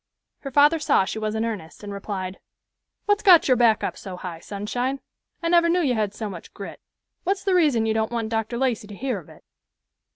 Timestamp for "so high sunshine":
3.95-4.99